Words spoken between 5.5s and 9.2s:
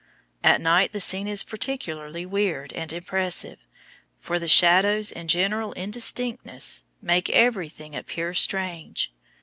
indistinctness make everything appear strange.